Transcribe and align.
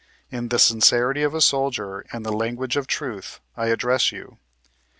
In 0.31 0.47
the 0.49 0.57
sincerity 0.57 1.21
of 1.21 1.35
a 1.35 1.41
soldier 1.41 2.07
and 2.11 2.25
the 2.25 2.33
language 2.33 2.75
of 2.75 2.87
truth 2.87 3.39
I 3.55 3.67
address 3.67 4.11
you. 4.11 4.39